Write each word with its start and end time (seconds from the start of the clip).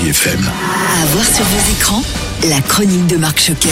Chérie 0.00 0.10
FM. 0.10 0.40
À 0.40 1.06
voir 1.06 1.24
sur 1.24 1.44
vos 1.44 1.72
écrans, 1.72 2.02
la 2.48 2.60
chronique 2.60 3.06
de 3.06 3.16
Marc 3.16 3.38
Choquet. 3.38 3.68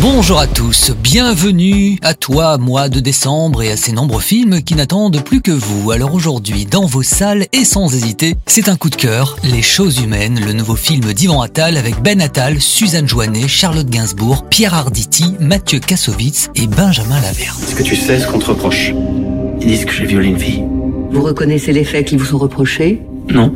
Bonjour 0.00 0.38
à 0.38 0.46
tous, 0.46 0.90
bienvenue 1.02 1.98
à 2.02 2.14
toi, 2.14 2.58
mois 2.58 2.88
de 2.88 3.00
décembre 3.00 3.62
et 3.62 3.70
à 3.70 3.76
ces 3.76 3.92
nombreux 3.92 4.20
films 4.20 4.62
qui 4.62 4.74
n'attendent 4.74 5.22
plus 5.22 5.40
que 5.40 5.52
vous. 5.52 5.92
Alors 5.92 6.14
aujourd'hui, 6.14 6.66
dans 6.66 6.86
vos 6.86 7.02
salles 7.02 7.46
et 7.52 7.64
sans 7.64 7.94
hésiter, 7.94 8.34
c'est 8.46 8.68
un 8.68 8.76
coup 8.76 8.90
de 8.90 8.96
cœur, 8.96 9.36
Les 9.44 9.62
choses 9.62 10.00
humaines, 10.00 10.40
le 10.44 10.52
nouveau 10.52 10.76
film 10.76 11.12
d'Ivan 11.12 11.40
Attal 11.42 11.76
avec 11.76 12.02
Ben 12.02 12.20
Attal, 12.20 12.60
Suzanne 12.60 13.08
Joannet, 13.08 13.48
Charlotte 13.48 13.88
Gainsbourg, 13.88 14.46
Pierre 14.50 14.74
Arditi, 14.74 15.34
Mathieu 15.40 15.78
Kassovitz 15.78 16.50
et 16.56 16.66
Benjamin 16.66 17.20
Laverne. 17.20 17.56
Est-ce 17.62 17.74
que 17.74 17.82
tu 17.82 17.96
sais 17.96 18.20
ce 18.20 18.26
qu'on 18.26 18.38
te 18.38 18.46
reproche? 18.46 18.92
Ils 19.60 19.68
disent 19.68 19.84
que 19.84 19.92
j'ai 19.92 20.06
violé 20.06 20.28
une 20.28 20.38
fille. 20.38 20.64
Vous 21.12 21.22
reconnaissez 21.22 21.72
les 21.72 21.84
faits 21.84 22.06
qui 22.06 22.16
vous 22.16 22.26
sont 22.26 22.38
reprochés? 22.38 23.00
Non. 23.30 23.54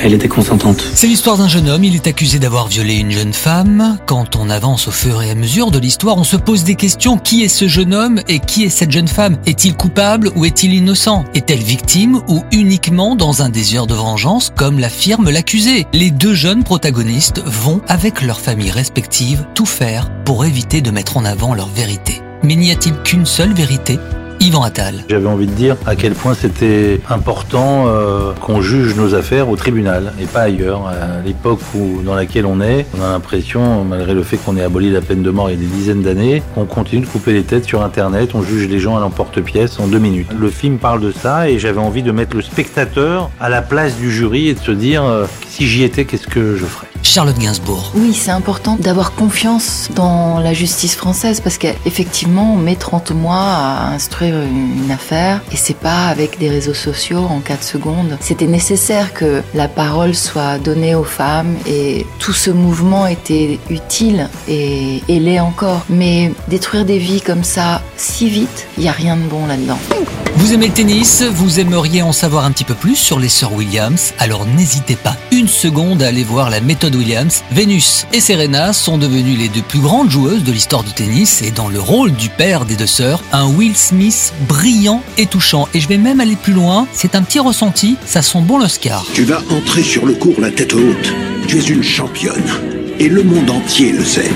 Elle 0.00 0.14
était 0.14 0.28
consentante. 0.28 0.84
C'est 0.94 1.08
l'histoire 1.08 1.36
d'un 1.36 1.48
jeune 1.48 1.68
homme, 1.68 1.82
il 1.82 1.94
est 1.94 2.06
accusé 2.06 2.38
d'avoir 2.38 2.68
violé 2.68 2.94
une 2.94 3.10
jeune 3.10 3.32
femme. 3.32 3.98
Quand 4.06 4.36
on 4.36 4.48
avance 4.48 4.86
au 4.86 4.92
fur 4.92 5.22
et 5.22 5.30
à 5.30 5.34
mesure 5.34 5.70
de 5.70 5.78
l'histoire, 5.78 6.16
on 6.16 6.24
se 6.24 6.36
pose 6.36 6.62
des 6.62 6.76
questions. 6.76 7.18
Qui 7.18 7.42
est 7.42 7.48
ce 7.48 7.66
jeune 7.66 7.92
homme 7.92 8.20
et 8.28 8.38
qui 8.38 8.64
est 8.64 8.68
cette 8.68 8.92
jeune 8.92 9.08
femme? 9.08 9.38
Est-il 9.46 9.74
coupable 9.74 10.30
ou 10.36 10.44
est-il 10.44 10.72
innocent? 10.72 11.24
Est-elle 11.34 11.62
victime 11.62 12.20
ou 12.28 12.44
uniquement 12.52 13.16
dans 13.16 13.42
un 13.42 13.48
désir 13.48 13.86
de 13.86 13.94
vengeance, 13.94 14.52
comme 14.54 14.78
l'affirme 14.78 15.30
l'accusé? 15.30 15.86
Les 15.92 16.10
deux 16.10 16.34
jeunes 16.34 16.62
protagonistes 16.62 17.42
vont, 17.44 17.80
avec 17.88 18.22
leurs 18.22 18.40
familles 18.40 18.70
respectives, 18.70 19.46
tout 19.54 19.66
faire 19.66 20.10
pour 20.24 20.44
éviter 20.44 20.80
de 20.80 20.90
mettre 20.90 21.16
en 21.16 21.24
avant 21.24 21.54
leur 21.54 21.68
vérité. 21.68 22.22
Mais 22.44 22.54
n'y 22.54 22.70
a-t-il 22.70 22.94
qu'une 23.02 23.26
seule 23.26 23.52
vérité? 23.52 23.98
Yvan 24.40 24.62
Attal. 24.62 25.04
J'avais 25.08 25.26
envie 25.26 25.46
de 25.46 25.52
dire 25.52 25.76
à 25.86 25.96
quel 25.96 26.12
point 26.12 26.34
c'était 26.34 27.00
important 27.08 27.84
euh, 27.86 28.32
qu'on 28.40 28.60
juge 28.60 28.94
nos 28.94 29.14
affaires 29.14 29.48
au 29.48 29.56
tribunal 29.56 30.12
et 30.20 30.26
pas 30.26 30.42
ailleurs. 30.42 30.86
À 30.88 31.24
l'époque 31.24 31.60
dans 32.04 32.14
laquelle 32.14 32.46
on 32.46 32.60
est, 32.60 32.86
on 32.96 33.02
a 33.02 33.08
l'impression, 33.10 33.84
malgré 33.84 34.14
le 34.14 34.22
fait 34.22 34.36
qu'on 34.36 34.56
ait 34.56 34.62
aboli 34.62 34.90
la 34.90 35.00
peine 35.00 35.22
de 35.22 35.30
mort 35.30 35.50
il 35.50 35.54
y 35.54 35.58
a 35.58 35.60
des 35.60 35.66
dizaines 35.66 36.02
d'années, 36.02 36.42
qu'on 36.54 36.66
continue 36.66 37.02
de 37.02 37.06
couper 37.06 37.32
les 37.32 37.42
têtes 37.42 37.64
sur 37.64 37.82
Internet, 37.82 38.30
on 38.34 38.42
juge 38.42 38.68
les 38.68 38.78
gens 38.78 38.96
à 38.96 39.00
l'emporte-pièce 39.00 39.80
en 39.80 39.86
deux 39.86 39.98
minutes. 39.98 40.28
Le 40.38 40.50
film 40.50 40.78
parle 40.78 41.00
de 41.00 41.10
ça 41.12 41.48
et 41.48 41.58
j'avais 41.58 41.80
envie 41.80 42.02
de 42.02 42.12
mettre 42.12 42.36
le 42.36 42.42
spectateur 42.42 43.30
à 43.40 43.48
la 43.48 43.62
place 43.62 43.96
du 43.96 44.10
jury 44.10 44.48
et 44.48 44.54
de 44.54 44.60
se 44.60 44.72
dire 44.72 45.04
euh, 45.04 45.26
si 45.48 45.66
j'y 45.66 45.82
étais, 45.82 46.04
qu'est-ce 46.04 46.28
que 46.28 46.56
je 46.56 46.64
ferais? 46.64 46.88
Charlotte 47.08 47.38
Gainsbourg. 47.38 47.90
Oui, 47.94 48.12
c'est 48.12 48.30
important 48.30 48.76
d'avoir 48.78 49.12
confiance 49.12 49.88
dans 49.94 50.40
la 50.40 50.52
justice 50.52 50.94
française 50.94 51.40
parce 51.40 51.56
qu'effectivement, 51.56 52.52
on 52.52 52.56
met 52.56 52.76
30 52.76 53.12
mois 53.12 53.40
à 53.40 53.88
instruire 53.94 54.34
une 54.42 54.90
affaire 54.90 55.40
et 55.50 55.56
c'est 55.56 55.76
pas 55.76 56.08
avec 56.08 56.38
des 56.38 56.50
réseaux 56.50 56.74
sociaux 56.74 57.26
en 57.30 57.40
4 57.40 57.64
secondes. 57.64 58.18
C'était 58.20 58.46
nécessaire 58.46 59.14
que 59.14 59.42
la 59.54 59.68
parole 59.68 60.14
soit 60.14 60.58
donnée 60.58 60.94
aux 60.94 61.04
femmes 61.04 61.56
et 61.66 62.06
tout 62.18 62.34
ce 62.34 62.50
mouvement 62.50 63.06
était 63.06 63.58
utile 63.70 64.28
et, 64.46 65.02
et 65.08 65.18
l'est 65.18 65.40
encore. 65.40 65.86
Mais 65.88 66.32
détruire 66.48 66.84
des 66.84 66.98
vies 66.98 67.22
comme 67.22 67.42
ça 67.42 67.80
si 67.96 68.28
vite, 68.28 68.66
il 68.76 68.84
y 68.84 68.88
a 68.88 68.92
rien 68.92 69.16
de 69.16 69.22
bon 69.22 69.46
là-dedans. 69.46 69.78
Vous 70.36 70.52
aimez 70.52 70.68
le 70.68 70.72
tennis? 70.72 71.24
Vous 71.24 71.58
aimeriez 71.58 72.02
en 72.02 72.12
savoir 72.12 72.44
un 72.44 72.52
petit 72.52 72.62
peu 72.62 72.74
plus 72.74 72.94
sur 72.94 73.18
les 73.18 73.28
sœurs 73.28 73.52
Williams? 73.54 74.12
Alors 74.20 74.46
n'hésitez 74.46 74.94
pas 74.94 75.16
une 75.32 75.48
seconde 75.48 76.00
à 76.00 76.08
aller 76.08 76.22
voir 76.22 76.48
la 76.48 76.60
méthode 76.60 76.94
Williams. 76.98 77.42
Venus 77.52 78.06
et 78.12 78.20
Serena 78.20 78.72
sont 78.72 78.98
devenues 78.98 79.36
les 79.36 79.48
deux 79.48 79.62
plus 79.62 79.80
grandes 79.80 80.10
joueuses 80.10 80.44
de 80.44 80.52
l'histoire 80.52 80.82
du 80.82 80.92
tennis 80.92 81.42
et 81.42 81.50
dans 81.50 81.68
le 81.68 81.80
rôle 81.80 82.12
du 82.12 82.28
père 82.28 82.64
des 82.64 82.76
deux 82.76 82.86
sœurs, 82.86 83.22
un 83.32 83.46
Will 83.46 83.76
Smith 83.76 84.34
brillant 84.48 85.02
et 85.16 85.26
touchant. 85.26 85.68
Et 85.74 85.80
je 85.80 85.88
vais 85.88 85.96
même 85.96 86.20
aller 86.20 86.36
plus 86.36 86.52
loin, 86.52 86.86
c'est 86.92 87.14
un 87.14 87.22
petit 87.22 87.38
ressenti, 87.38 87.96
ça 88.04 88.22
sent 88.22 88.40
bon 88.42 88.58
l'Oscar. 88.58 89.06
Tu 89.14 89.24
vas 89.24 89.42
entrer 89.50 89.82
sur 89.82 90.04
le 90.04 90.14
cours 90.14 90.40
la 90.40 90.50
tête 90.50 90.74
haute. 90.74 91.14
Tu 91.46 91.58
es 91.58 91.62
une 91.62 91.82
championne. 91.82 92.42
Et 92.98 93.08
le 93.08 93.22
monde 93.22 93.48
entier 93.48 93.92
le 93.92 94.04
sait. 94.04 94.30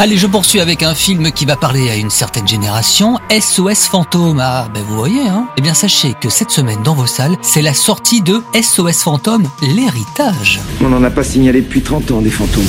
Allez, 0.00 0.18
je 0.18 0.26
poursuis 0.26 0.60
avec 0.60 0.82
un 0.82 0.92
film 0.92 1.30
qui 1.30 1.44
va 1.44 1.54
parler 1.54 1.88
à 1.88 1.94
une 1.94 2.10
certaine 2.10 2.48
génération, 2.48 3.20
SOS 3.30 3.86
Fantôme. 3.86 4.40
Ah, 4.42 4.68
ben 4.74 4.82
vous 4.82 4.96
voyez, 4.96 5.28
hein 5.28 5.46
Eh 5.56 5.60
bien, 5.60 5.72
sachez 5.72 6.14
que 6.20 6.28
cette 6.28 6.50
semaine 6.50 6.82
dans 6.82 6.94
vos 6.94 7.06
salles, 7.06 7.36
c'est 7.42 7.62
la 7.62 7.74
sortie 7.74 8.20
de 8.20 8.42
SOS 8.60 9.04
Fantôme, 9.04 9.48
l'héritage. 9.62 10.60
On 10.80 10.88
n'en 10.88 11.04
a 11.04 11.10
pas 11.10 11.22
signalé 11.22 11.60
depuis 11.60 11.80
30 11.80 12.10
ans 12.10 12.20
des 12.20 12.30
fantômes. 12.30 12.66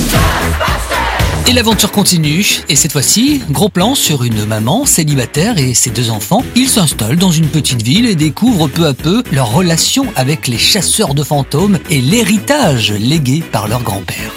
Et 1.48 1.52
l'aventure 1.52 1.90
continue, 1.90 2.46
et 2.68 2.76
cette 2.76 2.92
fois-ci, 2.92 3.42
gros 3.50 3.68
plan 3.70 3.96
sur 3.96 4.22
une 4.22 4.44
maman 4.44 4.86
célibataire 4.86 5.58
et 5.58 5.74
ses 5.74 5.90
deux 5.90 6.10
enfants. 6.10 6.44
Ils 6.54 6.68
s'installent 6.68 7.18
dans 7.18 7.32
une 7.32 7.48
petite 7.48 7.82
ville 7.82 8.06
et 8.06 8.14
découvrent 8.14 8.68
peu 8.68 8.86
à 8.86 8.94
peu 8.94 9.24
leur 9.32 9.52
relation 9.52 10.06
avec 10.14 10.46
les 10.46 10.58
chasseurs 10.58 11.14
de 11.14 11.24
fantômes 11.24 11.80
et 11.90 12.00
l'héritage 12.00 12.92
légué 12.92 13.42
par 13.50 13.66
leur 13.66 13.82
grand-père. 13.82 14.32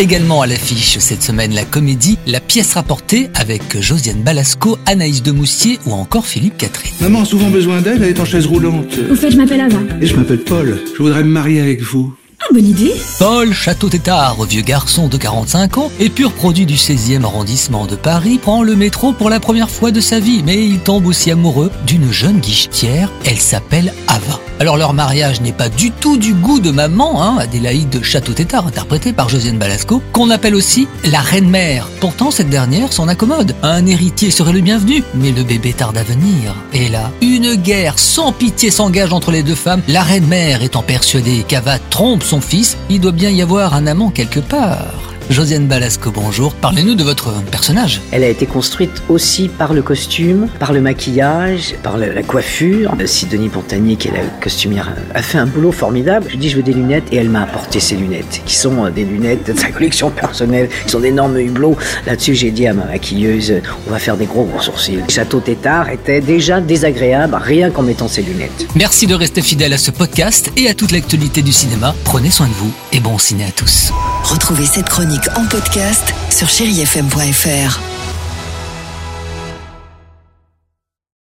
Également 0.00 0.42
à 0.42 0.46
l'affiche 0.46 0.96
cette 0.98 1.24
semaine 1.24 1.52
la 1.52 1.64
comédie 1.64 2.18
La 2.24 2.38
pièce 2.38 2.74
rapportée 2.74 3.30
avec 3.34 3.80
Josiane 3.80 4.22
Balasco, 4.22 4.78
Anaïs 4.86 5.24
Demoustier 5.24 5.80
ou 5.86 5.92
encore 5.92 6.24
Philippe 6.24 6.56
Catherine. 6.56 6.92
Maman 7.00 7.22
a 7.22 7.24
souvent 7.24 7.50
besoin 7.50 7.80
d'aide, 7.80 8.00
elle 8.02 8.10
est 8.10 8.20
en 8.20 8.24
chaise 8.24 8.46
roulante. 8.46 8.96
Au 9.10 9.16
fait, 9.16 9.32
je 9.32 9.36
m'appelle 9.36 9.60
Ava. 9.60 9.80
Et 10.00 10.06
je 10.06 10.14
m'appelle 10.14 10.44
Paul. 10.44 10.78
Je 10.96 11.02
voudrais 11.02 11.24
me 11.24 11.30
marier 11.30 11.60
avec 11.60 11.82
vous. 11.82 12.14
Bonne 12.50 12.66
idée. 12.66 12.94
Paul 13.18 13.52
Château-Tétard, 13.52 14.42
vieux 14.44 14.62
garçon 14.62 15.08
de 15.08 15.18
45 15.18 15.76
ans 15.76 15.90
et 16.00 16.08
pur 16.08 16.32
produit 16.32 16.64
du 16.64 16.76
16e 16.76 17.24
arrondissement 17.24 17.84
de 17.84 17.94
Paris, 17.94 18.38
prend 18.38 18.62
le 18.62 18.74
métro 18.74 19.12
pour 19.12 19.28
la 19.28 19.38
première 19.38 19.68
fois 19.68 19.90
de 19.90 20.00
sa 20.00 20.18
vie, 20.18 20.42
mais 20.42 20.64
il 20.64 20.78
tombe 20.80 21.06
aussi 21.06 21.30
amoureux 21.30 21.70
d'une 21.86 22.10
jeune 22.10 22.38
guichetière, 22.38 23.12
elle 23.26 23.38
s'appelle 23.38 23.92
Ava. 24.06 24.40
Alors 24.60 24.76
leur 24.76 24.92
mariage 24.92 25.40
n'est 25.40 25.52
pas 25.52 25.68
du 25.68 25.92
tout 25.92 26.16
du 26.16 26.34
goût 26.34 26.58
de 26.58 26.72
maman, 26.72 27.22
hein, 27.22 27.36
Adélaïde 27.38 28.02
Château-Tétard, 28.02 28.66
interprétée 28.66 29.12
par 29.12 29.28
Josiane 29.28 29.58
Balasco, 29.58 30.02
qu'on 30.12 30.30
appelle 30.30 30.56
aussi 30.56 30.88
la 31.04 31.20
reine-mère. 31.20 31.88
Pourtant, 32.00 32.32
cette 32.32 32.50
dernière 32.50 32.92
s'en 32.92 33.06
accommode. 33.06 33.54
Un 33.62 33.86
héritier 33.86 34.32
serait 34.32 34.52
le 34.52 34.60
bienvenu, 34.60 35.04
mais 35.14 35.30
le 35.30 35.44
bébé 35.44 35.74
tarde 35.74 35.96
à 35.96 36.02
venir. 36.02 36.56
Et 36.72 36.88
là, 36.88 37.12
une 37.20 37.54
guerre 37.54 38.00
sans 38.00 38.32
pitié 38.32 38.72
s'engage 38.72 39.12
entre 39.12 39.30
les 39.30 39.44
deux 39.44 39.54
femmes, 39.54 39.82
la 39.86 40.02
reine-mère 40.02 40.62
étant 40.62 40.82
persuadée 40.82 41.44
qu'Ava 41.46 41.78
trompe 41.78 42.24
son 42.24 42.37
fils, 42.40 42.76
il 42.88 43.00
doit 43.00 43.12
bien 43.12 43.30
y 43.30 43.42
avoir 43.42 43.74
un 43.74 43.86
amant 43.86 44.10
quelque 44.10 44.40
part. 44.40 45.17
Josiane 45.30 45.66
Balasco, 45.66 46.10
bonjour. 46.10 46.54
Parlez-nous 46.54 46.94
de 46.94 47.04
votre 47.04 47.30
personnage. 47.50 48.00
Elle 48.12 48.24
a 48.24 48.28
été 48.28 48.46
construite 48.46 49.02
aussi 49.10 49.48
par 49.48 49.74
le 49.74 49.82
costume, 49.82 50.48
par 50.58 50.72
le 50.72 50.80
maquillage, 50.80 51.74
par 51.82 51.98
le- 51.98 52.12
la 52.14 52.22
coiffure. 52.22 52.94
Euh, 52.98 53.06
Sidonie 53.06 53.50
Pontanier, 53.50 53.96
qui 53.96 54.08
est 54.08 54.12
la 54.12 54.22
costumière, 54.42 54.90
a 55.14 55.20
fait 55.20 55.36
un 55.36 55.44
boulot 55.44 55.70
formidable. 55.70 56.24
Je 56.28 56.32
lui 56.32 56.38
dis 56.38 56.48
je 56.48 56.56
veux 56.56 56.62
des 56.62 56.72
lunettes 56.72 57.04
et 57.12 57.16
elle 57.16 57.28
m'a 57.28 57.42
apporté 57.42 57.78
ces 57.78 57.94
lunettes, 57.96 58.40
qui 58.46 58.54
sont 58.56 58.86
euh, 58.86 58.90
des 58.90 59.04
lunettes 59.04 59.46
de 59.52 59.58
sa 59.58 59.68
collection 59.70 60.10
personnelle, 60.10 60.70
qui 60.86 60.90
sont 60.90 61.00
d'énormes 61.00 61.38
hublots. 61.38 61.76
Là-dessus, 62.06 62.34
j'ai 62.34 62.50
dit 62.50 62.66
à 62.66 62.72
ma 62.72 62.86
maquilleuse, 62.86 63.50
euh, 63.50 63.60
on 63.86 63.90
va 63.90 63.98
faire 63.98 64.16
des 64.16 64.26
gros 64.26 64.44
gros 64.44 64.62
sourcils. 64.62 65.00
Château 65.10 65.40
Tétard 65.40 65.90
était 65.90 66.22
déjà 66.22 66.62
désagréable 66.62 67.36
rien 67.38 67.70
qu'en 67.70 67.82
mettant 67.82 68.08
ses 68.08 68.22
lunettes. 68.22 68.66
Merci 68.74 69.06
de 69.06 69.14
rester 69.14 69.42
fidèle 69.42 69.74
à 69.74 69.78
ce 69.78 69.90
podcast 69.90 70.50
et 70.56 70.70
à 70.70 70.74
toute 70.74 70.90
l'actualité 70.90 71.42
du 71.42 71.52
cinéma. 71.52 71.94
Prenez 72.04 72.30
soin 72.30 72.46
de 72.46 72.54
vous 72.54 72.72
et 72.94 73.00
bon 73.00 73.18
ciné 73.18 73.44
à 73.44 73.50
tous. 73.50 73.92
Retrouvez 74.24 74.64
cette 74.64 74.88
chronique 74.88 75.17
en 75.36 75.46
podcast 75.46 76.14
sur 76.30 76.48
chérifm.fr. 76.48 77.97